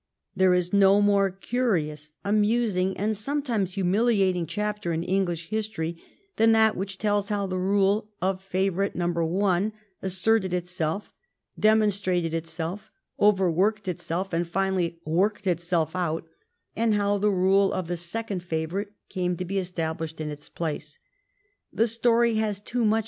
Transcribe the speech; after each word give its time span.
There 0.35 0.55
is 0.55 0.73
no 0.73 0.99
more 0.99 1.29
curious, 1.29 2.09
amusing, 2.25 2.97
and 2.97 3.15
sometimes 3.15 3.75
humiliating 3.75 4.47
chapter 4.47 4.93
in 4.93 5.03
English 5.03 5.49
history 5.49 6.01
than 6.37 6.53
that 6.53 6.75
which 6.75 6.97
tells 6.97 7.29
how 7.29 7.45
the 7.45 7.59
rule 7.59 8.09
of 8.19 8.41
favorite 8.41 8.95
number 8.95 9.23
one 9.23 9.73
asserted 10.01 10.55
itself, 10.55 11.11
demon 11.59 11.91
strated 11.91 12.33
itself, 12.33 12.89
overworked 13.19 13.87
itself, 13.87 14.33
and 14.33 14.47
finally 14.47 14.97
worked 15.05 15.45
itself 15.45 15.95
out, 15.95 16.25
and 16.75 16.95
how 16.95 17.19
the 17.19 17.29
rule 17.29 17.71
of 17.71 17.85
the 17.87 17.95
second 17.95 18.41
favorite 18.41 18.93
came 19.07 19.37
to 19.37 19.45
be 19.45 19.59
established 19.59 20.19
in 20.19 20.29
its 20.31 20.49
place. 20.49 20.97
The 21.71 21.85
story 21.85 22.37
has 22.37 22.59
too 22.59 22.83
much 22.83 22.99